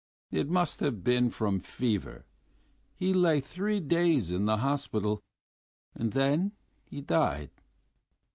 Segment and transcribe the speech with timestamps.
[0.31, 2.25] It must have been from fever....
[2.95, 5.21] He lay three days in the hospital
[5.93, 7.51] and then he died....